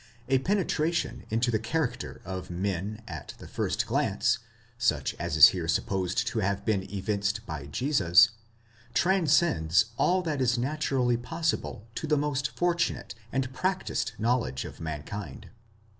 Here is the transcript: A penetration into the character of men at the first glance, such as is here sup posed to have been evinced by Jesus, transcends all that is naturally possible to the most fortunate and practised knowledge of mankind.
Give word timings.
A 0.29 0.39
penetration 0.39 1.27
into 1.29 1.51
the 1.51 1.59
character 1.59 2.21
of 2.25 2.49
men 2.49 3.03
at 3.07 3.35
the 3.37 3.47
first 3.47 3.85
glance, 3.85 4.39
such 4.79 5.13
as 5.19 5.37
is 5.37 5.49
here 5.49 5.67
sup 5.67 5.85
posed 5.85 6.25
to 6.29 6.39
have 6.39 6.65
been 6.65 6.91
evinced 6.91 7.45
by 7.45 7.67
Jesus, 7.67 8.31
transcends 8.95 9.91
all 9.97 10.23
that 10.23 10.41
is 10.41 10.57
naturally 10.57 11.17
possible 11.17 11.85
to 11.93 12.07
the 12.07 12.17
most 12.17 12.49
fortunate 12.57 13.13
and 13.31 13.53
practised 13.53 14.13
knowledge 14.17 14.65
of 14.65 14.79
mankind. 14.79 15.51